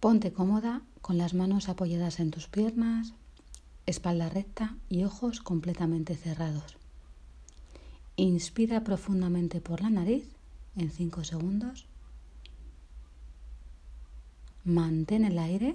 [0.00, 3.14] Ponte cómoda con las manos apoyadas en tus piernas,
[3.84, 6.76] espalda recta y ojos completamente cerrados.
[8.14, 10.24] Inspira profundamente por la nariz
[10.76, 11.86] en 5 segundos.
[14.64, 15.74] Mantén el aire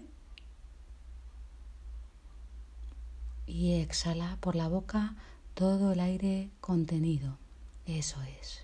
[3.45, 5.15] y exhala por la boca
[5.53, 7.37] todo el aire contenido.
[7.85, 8.63] Eso es.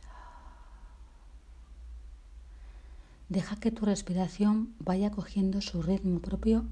[3.30, 6.66] Deja que tu respiración vaya cogiendo su ritmo propio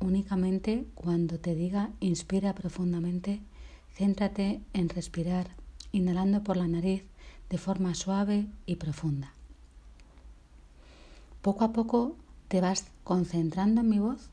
[0.00, 3.40] únicamente cuando te diga inspira profundamente,
[3.94, 5.48] céntrate en respirar,
[5.92, 7.04] inhalando por la nariz
[7.48, 9.32] de forma suave y profunda.
[11.42, 12.16] Poco a poco
[12.48, 14.30] te vas concentrando en mi voz,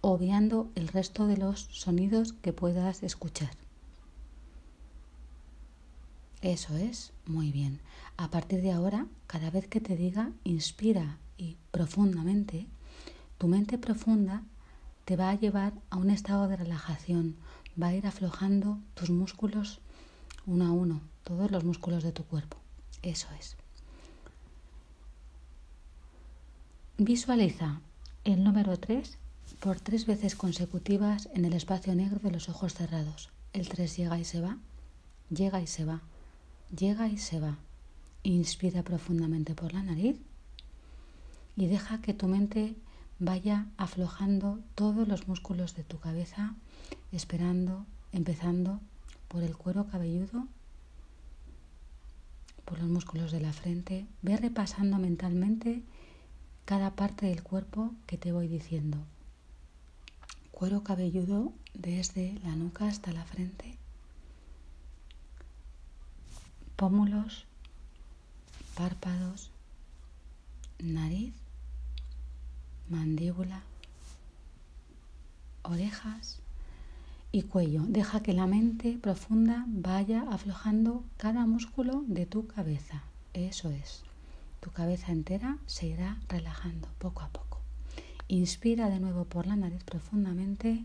[0.00, 3.65] obviando el resto de los sonidos que puedas escuchar.
[6.46, 7.80] Eso es, muy bien.
[8.16, 12.68] A partir de ahora, cada vez que te diga inspira y profundamente,
[13.36, 14.44] tu mente profunda
[15.06, 17.34] te va a llevar a un estado de relajación,
[17.82, 19.80] va a ir aflojando tus músculos
[20.46, 22.58] uno a uno, todos los músculos de tu cuerpo.
[23.02, 23.56] Eso es.
[26.96, 27.80] Visualiza
[28.22, 29.18] el número 3
[29.58, 33.30] por tres veces consecutivas en el espacio negro de los ojos cerrados.
[33.52, 34.58] El 3 llega y se va,
[35.28, 36.02] llega y se va
[36.74, 37.58] llega y se va.
[38.22, 40.18] Inspira profundamente por la nariz
[41.56, 42.76] y deja que tu mente
[43.18, 46.54] vaya aflojando todos los músculos de tu cabeza,
[47.12, 48.80] esperando, empezando
[49.28, 50.46] por el cuero cabelludo,
[52.64, 54.06] por los músculos de la frente.
[54.22, 55.82] Ve repasando mentalmente
[56.64, 58.98] cada parte del cuerpo que te voy diciendo.
[60.50, 63.78] Cuero cabelludo desde la nuca hasta la frente
[66.76, 67.46] pómulos,
[68.74, 69.50] párpados,
[70.78, 71.32] nariz,
[72.88, 73.62] mandíbula,
[75.62, 76.38] orejas
[77.32, 77.82] y cuello.
[77.88, 83.02] Deja que la mente profunda vaya aflojando cada músculo de tu cabeza.
[83.32, 84.02] Eso es.
[84.60, 87.60] Tu cabeza entera se irá relajando poco a poco.
[88.28, 90.84] Inspira de nuevo por la nariz profundamente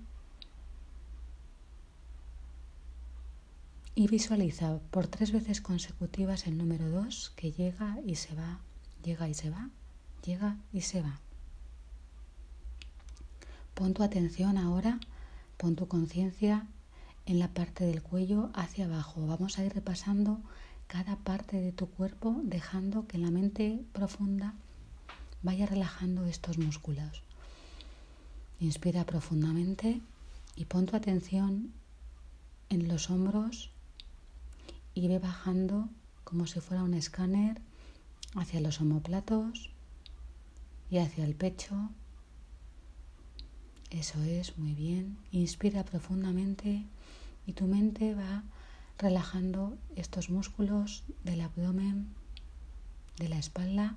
[3.93, 8.59] y visualiza por tres veces consecutivas el número 2 que llega y se va,
[9.03, 9.69] llega y se va,
[10.23, 11.19] llega y se va.
[13.73, 14.99] Pon tu atención ahora,
[15.57, 16.67] pon tu conciencia
[17.25, 19.25] en la parte del cuello hacia abajo.
[19.27, 20.39] Vamos a ir repasando
[20.87, 24.53] cada parte de tu cuerpo dejando que la mente profunda
[25.41, 27.23] vaya relajando estos músculos.
[28.59, 30.01] Inspira profundamente
[30.55, 31.73] y pon tu atención
[32.69, 33.71] en los hombros,
[34.93, 35.89] y ve bajando
[36.23, 37.61] como si fuera un escáner
[38.35, 39.69] hacia los omoplatos
[40.89, 41.89] y hacia el pecho.
[43.89, 45.17] Eso es, muy bien.
[45.31, 46.85] Inspira profundamente
[47.45, 48.43] y tu mente va
[48.97, 52.07] relajando estos músculos del abdomen,
[53.17, 53.95] de la espalda.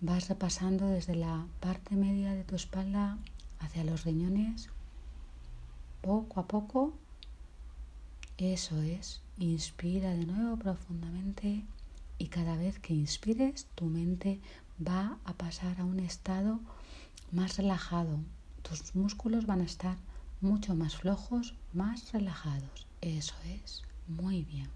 [0.00, 3.18] Vas repasando desde la parte media de tu espalda
[3.60, 4.68] hacia los riñones,
[6.02, 6.94] poco a poco.
[8.38, 9.20] Eso es.
[9.38, 11.64] Inspira de nuevo profundamente
[12.18, 14.40] y cada vez que inspires tu mente
[14.84, 16.58] va a pasar a un estado
[17.30, 18.18] más relajado.
[18.62, 19.96] Tus músculos van a estar
[20.40, 22.88] mucho más flojos, más relajados.
[23.00, 24.68] Eso es, muy bien.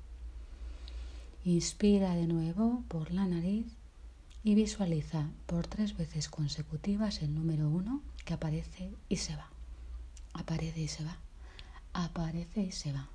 [1.45, 3.67] Inspira de nuevo por la nariz
[4.45, 9.51] y visualiza por tres veces consecutivas el número uno que aparece y se va.
[10.33, 11.17] Aparece y se va.
[11.93, 13.09] Aparece y se va.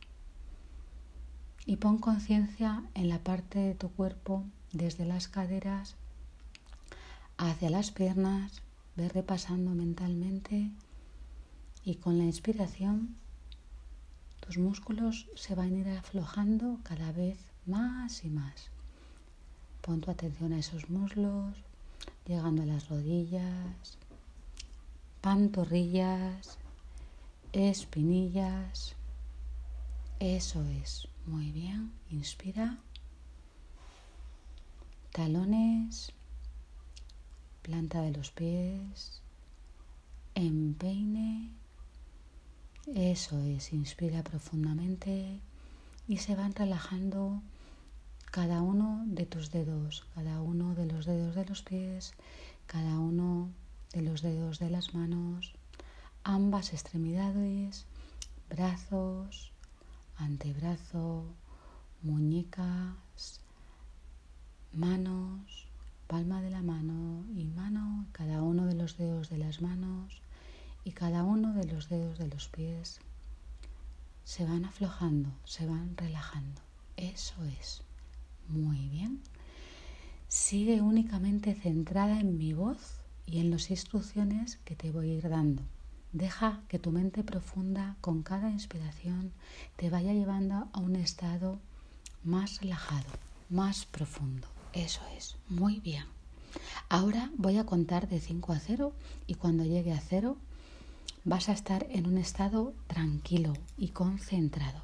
[1.65, 4.43] Y pon conciencia en la parte de tu cuerpo
[4.73, 5.95] desde las caderas
[7.37, 8.61] hacia las piernas,
[8.95, 10.69] ve repasando mentalmente
[11.85, 13.15] y con la inspiración
[14.45, 18.69] tus músculos se van a ir aflojando cada vez más y más.
[19.81, 21.55] Pon tu atención a esos muslos,
[22.25, 23.97] llegando a las rodillas,
[25.21, 26.57] pantorrillas,
[27.53, 28.95] espinillas.
[30.19, 31.07] Eso es.
[31.25, 32.77] Muy bien, inspira.
[35.13, 36.11] Talones,
[37.61, 39.21] planta de los pies,
[40.35, 41.49] empeine.
[42.93, 45.39] Eso es, inspira profundamente
[46.09, 47.41] y se van relajando
[48.29, 52.13] cada uno de tus dedos, cada uno de los dedos de los pies,
[52.67, 53.49] cada uno
[53.93, 55.53] de los dedos de las manos,
[56.25, 57.85] ambas extremidades,
[58.49, 59.52] brazos,
[60.17, 61.25] antebrazo,
[62.01, 63.41] muñecas,
[64.73, 65.67] manos,
[66.07, 70.21] palma de la mano y mano, cada uno de los dedos de las manos
[70.83, 72.99] y cada uno de los dedos de los pies
[74.23, 76.61] se van aflojando, se van relajando.
[76.97, 77.81] Eso es.
[78.47, 79.21] Muy bien.
[80.27, 85.29] Sigue únicamente centrada en mi voz y en las instrucciones que te voy a ir
[85.29, 85.63] dando.
[86.13, 89.33] Deja que tu mente profunda con cada inspiración
[89.77, 91.57] te vaya llevando a un estado
[92.23, 93.09] más relajado,
[93.49, 94.47] más profundo.
[94.73, 96.05] Eso es, muy bien.
[96.87, 98.93] Ahora voy a contar de 5 a 0
[99.25, 100.37] y cuando llegue a 0
[101.23, 104.83] vas a estar en un estado tranquilo y concentrado.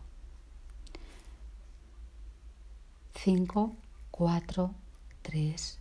[3.14, 3.76] 5,
[4.10, 4.74] 4,
[5.22, 5.80] 3,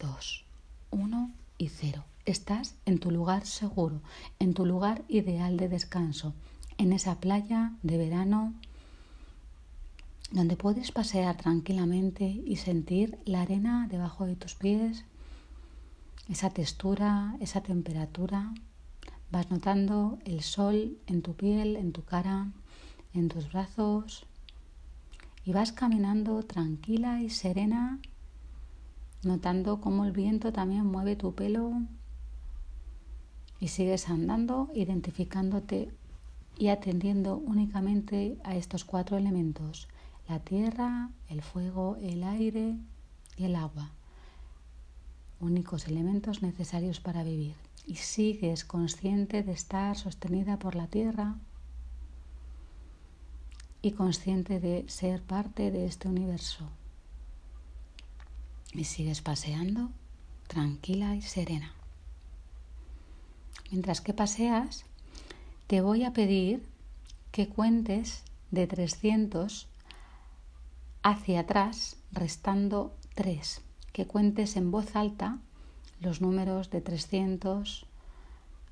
[0.00, 0.44] 2,
[0.90, 2.04] 1 y 0.
[2.30, 4.02] Estás en tu lugar seguro,
[4.38, 6.32] en tu lugar ideal de descanso,
[6.78, 8.54] en esa playa de verano
[10.30, 15.04] donde puedes pasear tranquilamente y sentir la arena debajo de tus pies,
[16.28, 18.54] esa textura, esa temperatura.
[19.32, 22.52] Vas notando el sol en tu piel, en tu cara,
[23.12, 24.24] en tus brazos
[25.44, 27.98] y vas caminando tranquila y serena,
[29.24, 31.82] notando cómo el viento también mueve tu pelo
[33.60, 35.92] y sigues andando, identificándote
[36.58, 39.88] y atendiendo únicamente a estos cuatro elementos
[40.28, 42.76] la tierra, el fuego, el aire
[43.36, 43.90] y el agua,
[45.40, 47.54] únicos elementos necesarios para vivir.
[47.86, 51.34] Y sigues consciente de estar sostenida por la tierra
[53.82, 56.68] y consciente de ser parte de este universo.
[58.72, 59.90] Y sigues paseando
[60.46, 61.72] tranquila y serena.
[63.70, 64.84] Mientras que paseas,
[65.66, 66.66] te voy a pedir
[67.30, 69.68] que cuentes de 300
[71.02, 73.62] hacia atrás restando 3,
[73.92, 75.38] que cuentes en voz alta
[76.00, 77.86] los números de 300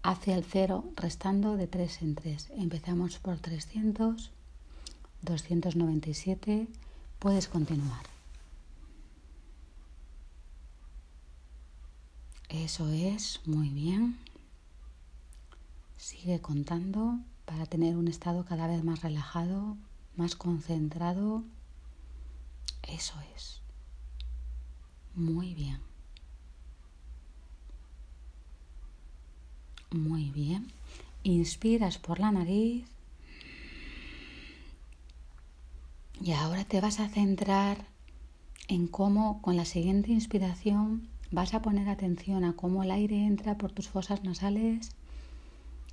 [0.02, 2.50] hacia el 0 restando de 3 en 3.
[2.56, 4.31] Empezamos por 300,
[5.22, 6.66] 297,
[7.19, 8.06] puedes continuar.
[12.48, 14.19] Eso es, muy bien.
[15.98, 19.76] Sigue contando para tener un estado cada vez más relajado,
[20.16, 21.44] más concentrado
[22.88, 23.60] eso es.
[25.14, 25.78] Muy bien.
[29.90, 30.66] Muy bien.
[31.22, 32.86] Inspiras por la nariz.
[36.20, 37.86] Y ahora te vas a centrar
[38.68, 43.56] en cómo con la siguiente inspiración vas a poner atención a cómo el aire entra
[43.56, 44.90] por tus fosas nasales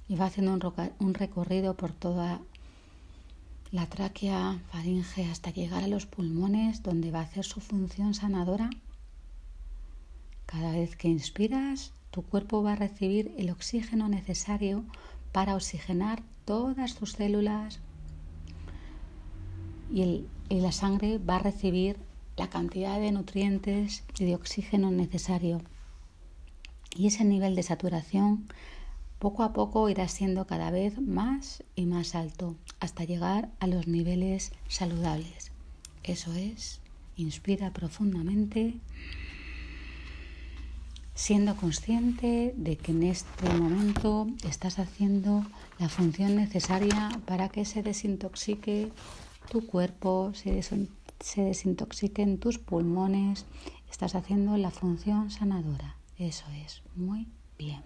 [0.07, 2.41] y va haciendo un, recorrido por toda
[3.71, 8.69] la tráquea, faringe, hasta llegar a los pulmones, donde va a hacer su función sanadora.
[10.45, 14.85] Cada vez que inspiras, tu cuerpo va a recibir el oxígeno necesario
[15.31, 17.79] para oxigenar todas tus células
[19.91, 21.97] y, la sangre va a recibir
[22.37, 25.61] la cantidad de nutrientes y de oxígeno necesario.
[26.95, 28.47] Y ese nivel de saturación
[29.19, 33.88] poco a poco irá siendo cada vez más y más alto hasta llegar a los
[33.88, 35.51] niveles saludables.
[36.03, 36.81] Eso es,
[37.15, 38.75] inspira profundamente,
[41.15, 45.45] siendo consciente de que en este momento estás haciendo
[45.79, 48.91] la función necesaria para que se desintoxique
[49.50, 53.45] tu cuerpo, se, se desintoxiquen tus pulmones,
[53.89, 55.95] estás haciendo la función sanadora.
[56.17, 57.81] Eso es, muy bien.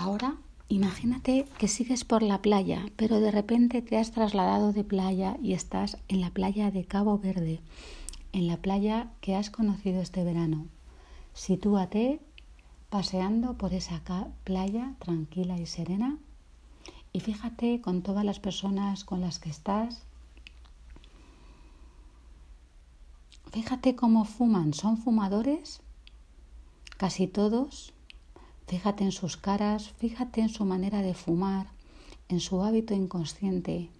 [0.00, 0.36] Ahora
[0.68, 5.52] imagínate que sigues por la playa, pero de repente te has trasladado de playa y
[5.52, 7.60] estás en la playa de Cabo Verde,
[8.32, 10.68] en la playa que has conocido este verano.
[11.34, 12.18] Sitúate
[12.88, 14.00] paseando por esa
[14.44, 16.16] playa tranquila y serena
[17.12, 20.02] y fíjate con todas las personas con las que estás.
[23.52, 24.72] Fíjate cómo fuman.
[24.72, 25.82] ¿Son fumadores?
[26.96, 27.92] Casi todos
[28.70, 31.66] Fíjate en sus caras, fíjate en su manera de fumar,
[32.28, 33.90] en su hábito inconsciente,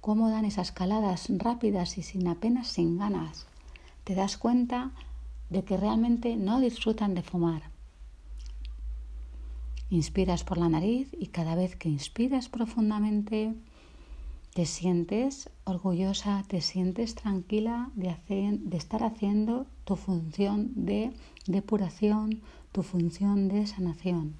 [0.00, 3.46] cómo dan esas caladas rápidas y sin apenas sin ganas.
[4.02, 4.90] Te das cuenta
[5.48, 7.70] de que realmente no disfrutan de fumar.
[9.90, 13.54] Inspiras por la nariz y cada vez que inspiras profundamente
[14.54, 18.16] te sientes orgullosa, te sientes tranquila de,
[18.60, 21.12] de estar haciendo tu función de
[21.46, 24.34] depuración, tu función de sanación.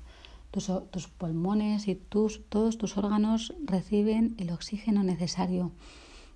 [0.50, 5.70] Tus, pulmones y tus, todos tus órganos reciben el oxígeno necesario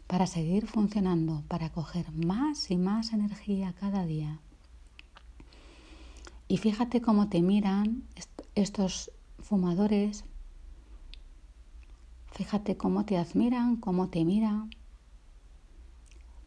[0.06, 4.38] para seguir funcionando, para coger más y más energía cada día.
[6.46, 8.04] Y fíjate cómo te miran
[8.54, 10.24] estos fumadores,
[12.32, 14.70] fíjate cómo te admiran, cómo te miran.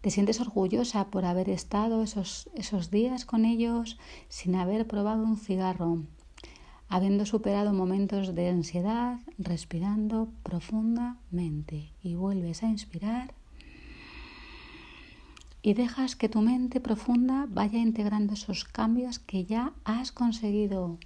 [0.03, 5.38] Te sientes orgullosa por haber estado esos, esos días con ellos sin haber probado un
[5.38, 6.03] cigarro,
[6.89, 13.33] habiendo superado momentos de ansiedad, respirando profundamente y vuelves a inspirar
[15.62, 20.98] y dejas que tu mente profunda vaya integrando esos cambios que ya has conseguido.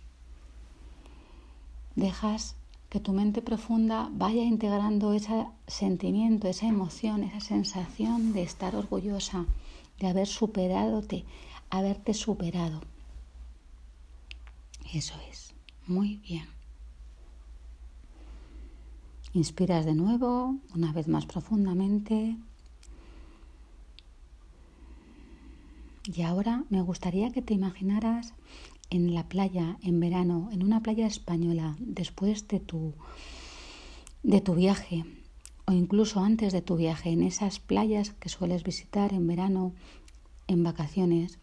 [1.95, 2.55] Dejas
[2.89, 9.45] que tu mente profunda vaya integrando ese sentimiento, esa emoción, esa sensación de estar orgullosa,
[9.99, 11.03] de haber superado,
[11.69, 12.81] haberte superado.
[14.93, 15.53] Eso es,
[15.85, 16.47] muy bien.
[19.33, 22.37] Inspiras de nuevo, una vez más profundamente.
[26.05, 28.33] Y ahora me gustaría que te imaginaras
[28.89, 32.93] en la playa en verano, en una playa española, después de tu,
[34.23, 35.05] de tu viaje
[35.65, 39.73] o incluso antes de tu viaje, en esas playas que sueles visitar en verano,
[40.47, 41.39] en vacaciones,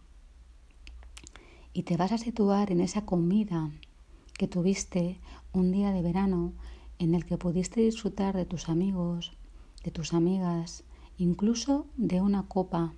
[1.74, 3.70] y te vas a situar en esa comida
[4.38, 5.20] que tuviste
[5.52, 6.54] un día de verano
[6.98, 9.32] en el que pudiste disfrutar de tus amigos,
[9.82, 10.84] de tus amigas,
[11.18, 12.94] incluso de una copa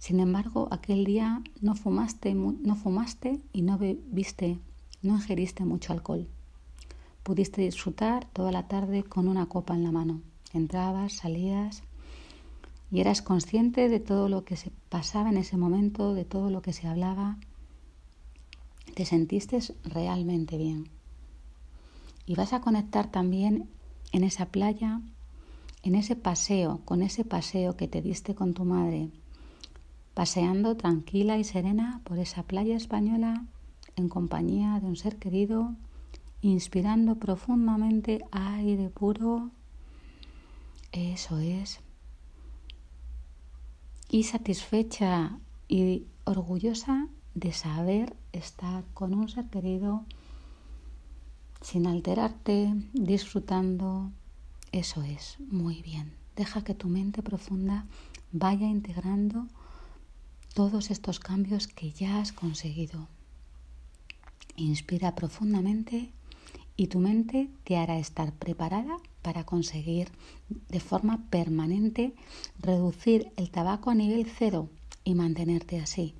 [0.00, 4.58] sin embargo, aquel día no fumaste, no fumaste y no bebiste,
[5.02, 6.26] no ingeriste mucho alcohol.
[7.22, 10.22] Pudiste disfrutar toda la tarde con una copa en la mano.
[10.54, 11.82] Entrabas, salías
[12.90, 16.62] y eras consciente de todo lo que se pasaba en ese momento, de todo lo
[16.62, 17.36] que se hablaba.
[18.94, 20.88] Te sentiste realmente bien.
[22.24, 23.68] Y vas a conectar también
[24.12, 25.02] en esa playa,
[25.82, 29.10] en ese paseo, con ese paseo que te diste con tu madre,
[30.14, 33.44] paseando tranquila y serena por esa playa española
[33.96, 35.74] en compañía de un ser querido,
[36.42, 39.50] inspirando profundamente aire puro.
[40.92, 41.80] Eso es.
[44.08, 45.38] Y satisfecha
[45.68, 50.04] y orgullosa de saber estar con un ser querido
[51.60, 54.10] sin alterarte, disfrutando.
[54.72, 56.12] Eso es, muy bien.
[56.36, 57.86] Deja que tu mente profunda
[58.32, 59.46] vaya integrando
[60.54, 63.08] todos estos cambios que ya has conseguido.
[64.56, 66.12] Inspira profundamente
[66.76, 70.10] y tu mente te hará estar preparada para conseguir
[70.48, 72.14] de forma permanente
[72.58, 74.68] reducir el tabaco a nivel cero
[75.04, 76.14] y mantenerte así.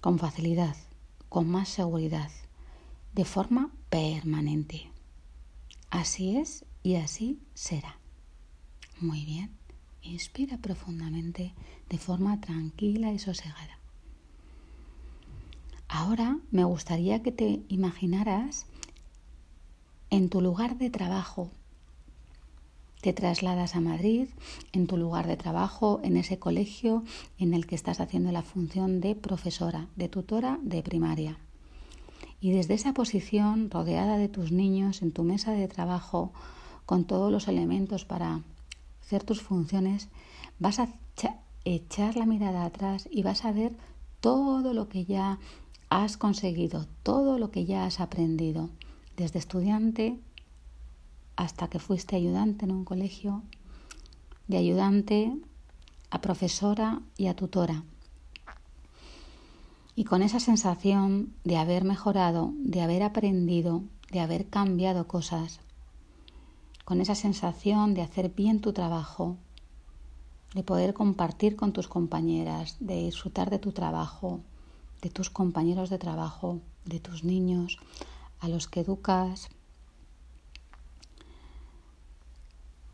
[0.00, 0.76] Con facilidad,
[1.28, 2.30] con más seguridad,
[3.14, 4.90] de forma permanente.
[5.90, 7.98] Así es y así será.
[9.00, 9.63] Muy bien.
[10.04, 11.54] Inspira profundamente
[11.88, 13.78] de forma tranquila y sosegada.
[15.88, 18.66] Ahora me gustaría que te imaginaras
[20.10, 21.50] en tu lugar de trabajo.
[23.00, 24.28] Te trasladas a Madrid,
[24.72, 27.02] en tu lugar de trabajo, en ese colegio
[27.38, 31.38] en el que estás haciendo la función de profesora, de tutora de primaria.
[32.40, 36.32] Y desde esa posición, rodeada de tus niños, en tu mesa de trabajo,
[36.86, 38.42] con todos los elementos para
[39.04, 40.08] hacer tus funciones,
[40.58, 40.88] vas a
[41.64, 43.76] echar la mirada atrás y vas a ver
[44.20, 45.38] todo lo que ya
[45.90, 48.70] has conseguido, todo lo que ya has aprendido,
[49.16, 50.18] desde estudiante
[51.36, 53.42] hasta que fuiste ayudante en un colegio,
[54.48, 55.36] de ayudante
[56.10, 57.84] a profesora y a tutora.
[59.96, 65.60] Y con esa sensación de haber mejorado, de haber aprendido, de haber cambiado cosas,
[66.84, 69.36] con esa sensación de hacer bien tu trabajo,
[70.54, 74.40] de poder compartir con tus compañeras, de disfrutar de tu trabajo,
[75.02, 77.78] de tus compañeros de trabajo, de tus niños,
[78.40, 79.48] a los que educas,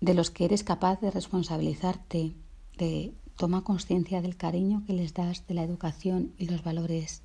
[0.01, 2.35] de los que eres capaz de responsabilizarte,
[2.79, 7.23] de toma conciencia del cariño que les das, de la educación y los valores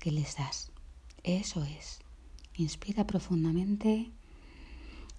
[0.00, 0.70] que les das.
[1.22, 2.00] Eso es.
[2.56, 4.10] Inspira profundamente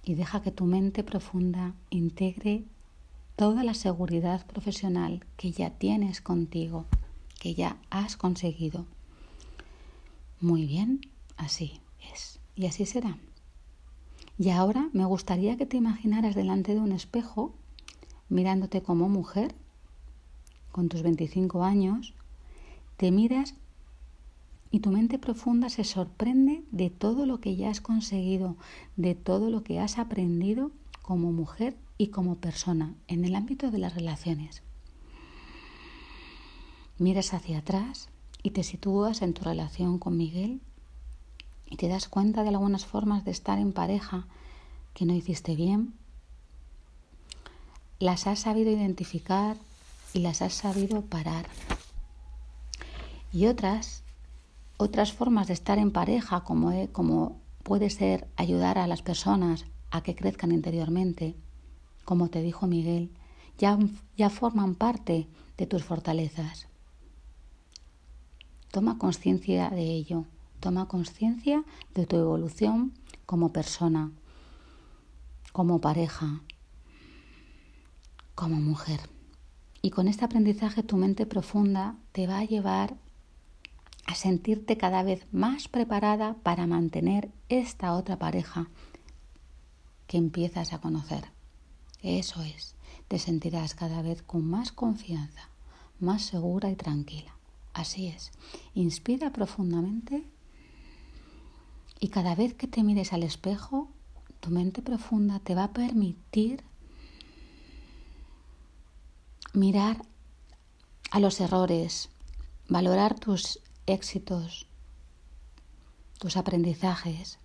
[0.04, 2.66] y deja que tu mente profunda integre
[3.36, 6.86] toda la seguridad profesional que ya tienes contigo,
[7.40, 8.86] que ya has conseguido.
[10.40, 11.02] Muy bien,
[11.38, 11.80] así
[12.14, 12.40] es.
[12.56, 13.18] Y así será.
[14.38, 17.54] Y ahora me gustaría que te imaginaras delante de un espejo,
[18.30, 19.56] mirándote como mujer,
[20.72, 22.14] con tus 25 años,
[22.98, 23.56] te miras
[24.74, 28.58] y tu mente profunda se sorprende de todo lo que ya has conseguido,
[28.98, 30.72] de todo lo que has aprendido
[31.04, 34.64] como mujer y como persona en el ámbito de las relaciones.
[36.98, 38.10] Miras hacia atrás
[38.42, 40.60] y te sitúas en tu relación con Miguel
[41.70, 44.26] y te das cuenta de algunas formas de estar en pareja
[44.96, 45.94] que no hiciste bien.
[48.00, 49.56] Las has sabido identificar
[50.16, 51.46] y las has sabido parar.
[53.32, 54.04] Y otras,
[54.84, 60.02] otras formas de estar en pareja, como, como puede ser ayudar a las personas a
[60.02, 61.36] que crezcan interiormente,
[62.06, 63.12] como te dijo Miguel,
[63.58, 63.78] ya,
[64.18, 66.68] ya forman parte de tus fortalezas.
[68.72, 70.26] Toma conciencia de ello,
[70.60, 71.64] toma conciencia
[71.94, 72.94] de tu evolución
[73.26, 74.12] como persona,
[75.52, 76.42] como pareja,
[78.36, 79.00] como mujer.
[79.82, 82.98] Y con este aprendizaje tu mente profunda te va a llevar
[84.06, 88.68] a sentirte cada vez más preparada para mantener esta otra pareja
[90.08, 91.26] que empiezas a conocer.
[92.02, 92.76] Eso es,
[93.08, 95.50] te sentirás cada vez con más confianza,
[96.00, 97.34] más segura y tranquila.
[97.74, 98.32] Así es.
[98.76, 100.24] Inspira profundamente
[102.00, 103.90] y cada vez que te mires al espejo,
[104.42, 106.62] tu mente profunda te va a permitir
[109.54, 110.06] mirar
[111.12, 112.10] a los errores,
[112.68, 114.68] valorar tus éxitos,
[116.20, 117.40] tus aprendizajes,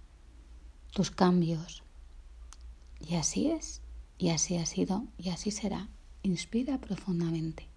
[0.93, 1.83] tus cambios.
[3.01, 3.81] Y así es,
[4.19, 5.89] y así ha sido, y así será.
[6.23, 7.69] Inspira profundamente.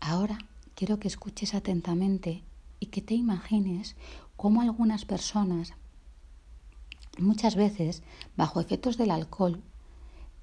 [0.00, 0.38] Ahora
[0.74, 2.42] quiero que escuches atentamente
[2.80, 3.96] y que te imagines
[4.36, 5.74] cómo algunas personas,
[7.18, 8.02] muchas veces
[8.36, 9.62] bajo efectos del alcohol,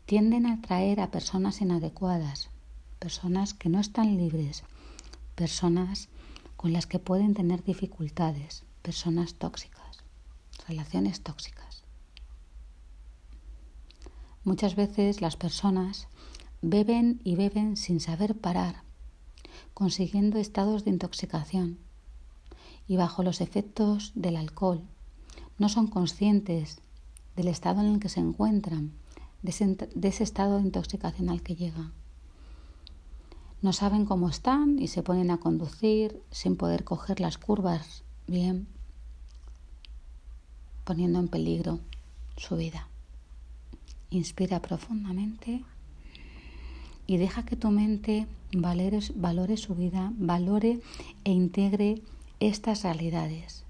[0.05, 2.49] tienden a atraer a personas inadecuadas,
[2.99, 4.63] personas que no están libres,
[5.35, 6.09] personas
[6.55, 10.03] con las que pueden tener dificultades, personas tóxicas,
[10.67, 11.83] relaciones tóxicas.
[14.43, 16.07] Muchas veces las personas
[16.61, 18.87] beben y beben sin saber parar
[19.77, 21.77] consiguiendo estados de intoxicación
[22.87, 24.81] y bajo los efectos del alcohol.
[25.59, 26.79] No son conscientes
[27.35, 28.93] del estado en el que se encuentran,
[29.43, 29.51] de
[30.09, 31.93] ese, estado de intoxicación al que llegan.
[33.61, 38.67] No saben cómo están y se ponen a conducir sin poder coger las curvas bien,
[40.83, 41.79] poniendo en peligro
[42.35, 42.87] su vida.
[44.11, 45.63] Inspira profundamente
[47.07, 50.79] y deja que tu mente valore, valore su vida, valore
[51.23, 52.01] e integre
[52.39, 53.63] estas realidades.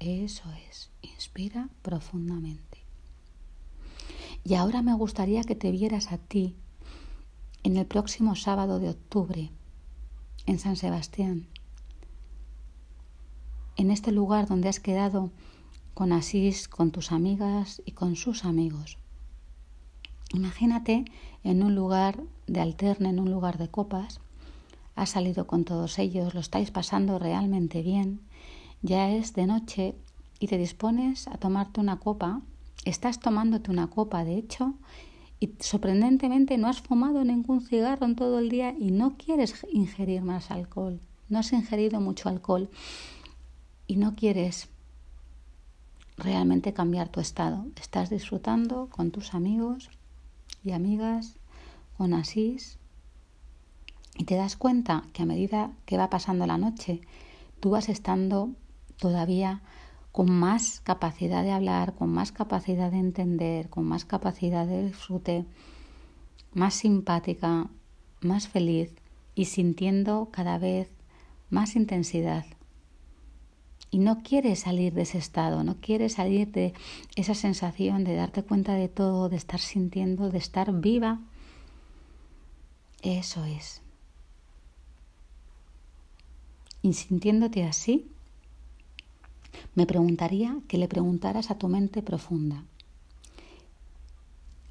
[0.00, 2.78] Eso es, inspira profundamente.
[4.44, 6.56] Y ahora me gustaría que te vieras a ti
[7.64, 9.50] en el próximo sábado de octubre
[10.46, 11.46] en San Sebastián,
[13.76, 15.30] en este lugar donde has quedado
[15.94, 18.98] con Asís, con tus amigas y con sus amigos.
[20.34, 21.06] Imagínate
[21.42, 24.20] en un lugar de alterne, en un lugar de copas,
[24.94, 28.20] has salido con todos ellos, lo estáis pasando realmente bien,
[28.82, 29.96] ya es de noche
[30.38, 32.42] y te dispones a tomarte una copa,
[32.84, 34.74] estás tomándote una copa de hecho
[35.44, 40.22] y sorprendentemente no has fumado ningún cigarro en todo el día y no quieres ingerir
[40.22, 42.70] más alcohol, no has ingerido mucho alcohol
[43.86, 44.70] y no quieres
[46.16, 49.90] realmente cambiar tu estado, estás disfrutando con tus amigos
[50.64, 51.36] y amigas
[51.98, 52.78] con Asís
[54.16, 57.02] y te das cuenta que a medida que va pasando la noche,
[57.60, 58.48] tú vas estando
[58.96, 59.60] todavía
[60.14, 65.44] con más capacidad de hablar, con más capacidad de entender, con más capacidad de disfrute,
[66.52, 67.68] más simpática,
[68.20, 68.94] más feliz
[69.34, 70.88] y sintiendo cada vez
[71.50, 72.46] más intensidad
[73.90, 76.74] y no quieres salir de ese estado, no quieres salir de
[77.16, 81.22] esa sensación de darte cuenta de todo, de estar sintiendo, de estar viva.
[83.02, 83.82] Eso es.
[86.82, 88.13] Y sintiéndote así,
[89.74, 92.64] me preguntaría que le preguntaras a tu mente profunda.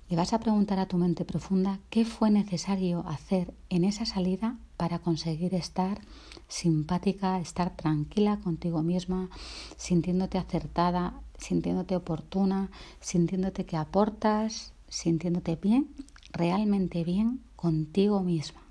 [0.09, 4.57] Le vas a preguntar a tu mente profunda qué fue necesario hacer en esa salida
[4.77, 6.01] para conseguir estar
[6.47, 9.29] simpática, estar tranquila contigo misma,
[9.77, 12.69] sintiéndote acertada, sintiéndote oportuna,
[12.99, 15.89] sintiéndote que aportas, sintiéndote bien,
[16.31, 18.61] realmente bien contigo misma,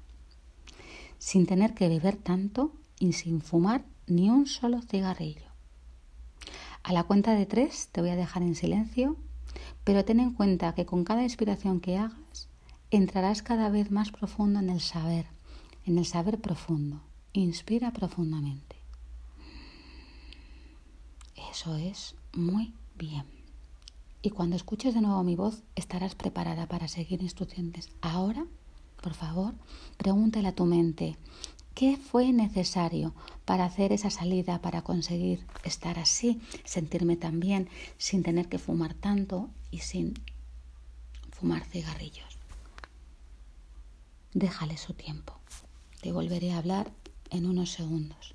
[1.19, 5.52] sin tener que beber tanto y sin fumar ni un solo cigarrillo.
[6.83, 9.17] A la cuenta de tres te voy a dejar en silencio,
[9.85, 12.49] pero ten en cuenta que con cada inspiración que hagas
[12.91, 15.27] entrarás cada vez más profundo en el saber
[15.85, 17.01] en el saber profundo.
[17.33, 18.77] Inspira profundamente.
[21.51, 23.25] Eso es muy Bien.
[24.21, 27.89] Y cuando escuches de nuevo mi voz, estarás preparada para seguir instrucciones.
[28.01, 28.47] Ahora,
[29.01, 29.55] por favor,
[29.97, 31.17] pregúntale a tu mente,
[31.75, 38.23] ¿qué fue necesario para hacer esa salida, para conseguir estar así, sentirme tan bien, sin
[38.23, 40.15] tener que fumar tanto y sin
[41.31, 42.39] fumar cigarrillos?
[44.35, 45.39] Déjale su tiempo.
[46.01, 46.91] Te volveré a hablar
[47.31, 48.32] en unos segundos.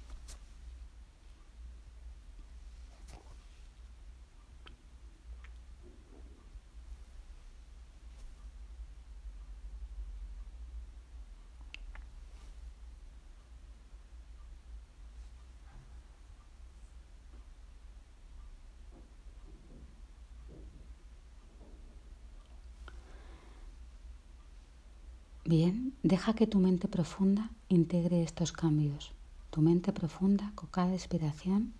[25.47, 29.13] Bien, deja que tu mente profunda integre estos cambios.
[29.49, 31.73] Tu mente profunda, con cada inspiración,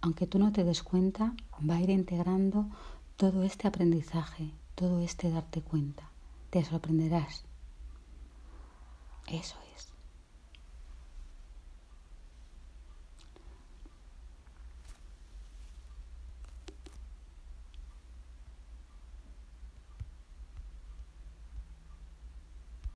[0.00, 1.32] aunque tú no te des cuenta,
[1.62, 2.66] va a ir integrando
[3.16, 6.10] todo este aprendizaje, todo este darte cuenta.
[6.50, 7.44] Te sorprenderás.
[9.28, 9.67] Eso es.